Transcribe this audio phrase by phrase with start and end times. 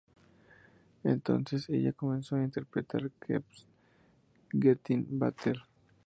[1.03, 3.67] Entonces, ella comenzó a interpretar "Keeps
[4.51, 5.57] Gettin' Better".